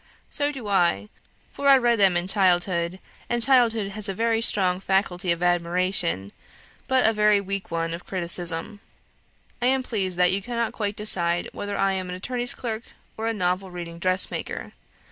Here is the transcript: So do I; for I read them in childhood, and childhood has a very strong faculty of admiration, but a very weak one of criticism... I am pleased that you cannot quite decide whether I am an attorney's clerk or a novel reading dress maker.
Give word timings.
So 0.31 0.51
do 0.51 0.67
I; 0.67 1.09
for 1.53 1.67
I 1.67 1.77
read 1.77 1.99
them 1.99 2.17
in 2.17 2.27
childhood, 2.27 2.97
and 3.29 3.43
childhood 3.43 3.89
has 3.91 4.09
a 4.09 4.15
very 4.15 4.41
strong 4.41 4.79
faculty 4.79 5.31
of 5.31 5.43
admiration, 5.43 6.31
but 6.87 7.05
a 7.05 7.13
very 7.13 7.39
weak 7.39 7.69
one 7.69 7.93
of 7.93 8.07
criticism... 8.07 8.79
I 9.61 9.67
am 9.67 9.83
pleased 9.83 10.17
that 10.17 10.31
you 10.31 10.41
cannot 10.41 10.73
quite 10.73 10.95
decide 10.95 11.49
whether 11.53 11.77
I 11.77 11.91
am 11.93 12.09
an 12.09 12.15
attorney's 12.15 12.55
clerk 12.55 12.81
or 13.15 13.27
a 13.27 13.31
novel 13.31 13.69
reading 13.69 13.99
dress 13.99 14.31
maker. 14.31 14.71